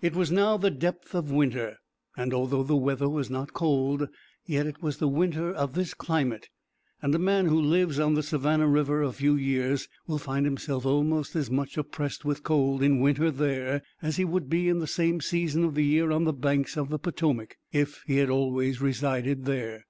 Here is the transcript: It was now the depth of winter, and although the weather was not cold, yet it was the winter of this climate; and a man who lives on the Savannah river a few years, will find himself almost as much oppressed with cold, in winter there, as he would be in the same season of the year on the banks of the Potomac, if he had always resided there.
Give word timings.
It 0.00 0.16
was 0.16 0.32
now 0.32 0.56
the 0.56 0.72
depth 0.72 1.14
of 1.14 1.30
winter, 1.30 1.76
and 2.16 2.34
although 2.34 2.64
the 2.64 2.74
weather 2.74 3.08
was 3.08 3.30
not 3.30 3.52
cold, 3.52 4.08
yet 4.44 4.66
it 4.66 4.82
was 4.82 4.98
the 4.98 5.06
winter 5.06 5.52
of 5.54 5.74
this 5.74 5.94
climate; 5.94 6.48
and 7.00 7.14
a 7.14 7.18
man 7.20 7.46
who 7.46 7.60
lives 7.60 8.00
on 8.00 8.14
the 8.14 8.24
Savannah 8.24 8.66
river 8.66 9.04
a 9.04 9.12
few 9.12 9.36
years, 9.36 9.86
will 10.08 10.18
find 10.18 10.46
himself 10.46 10.84
almost 10.84 11.36
as 11.36 11.48
much 11.48 11.78
oppressed 11.78 12.24
with 12.24 12.42
cold, 12.42 12.82
in 12.82 12.98
winter 12.98 13.30
there, 13.30 13.82
as 14.02 14.16
he 14.16 14.24
would 14.24 14.50
be 14.50 14.68
in 14.68 14.80
the 14.80 14.88
same 14.88 15.20
season 15.20 15.62
of 15.62 15.76
the 15.76 15.84
year 15.84 16.10
on 16.10 16.24
the 16.24 16.32
banks 16.32 16.76
of 16.76 16.88
the 16.88 16.98
Potomac, 16.98 17.56
if 17.70 18.02
he 18.08 18.16
had 18.16 18.30
always 18.30 18.80
resided 18.80 19.44
there. 19.44 19.84